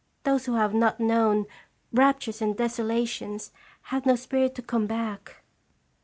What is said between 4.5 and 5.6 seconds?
to come back."